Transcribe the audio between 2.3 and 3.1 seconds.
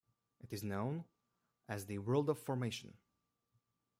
Formation".